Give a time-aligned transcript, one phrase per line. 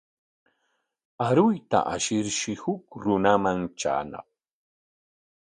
[1.25, 4.27] Aruyta ashirshi huk runaman traañaq.